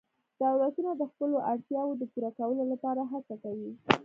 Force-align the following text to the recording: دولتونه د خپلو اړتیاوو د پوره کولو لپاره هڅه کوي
دولتونه 0.43 0.91
د 0.95 1.01
خپلو 1.11 1.37
اړتیاوو 1.51 1.97
د 2.01 2.03
پوره 2.11 2.31
کولو 2.39 2.63
لپاره 2.71 3.01
هڅه 3.11 3.35
کوي 3.43 3.71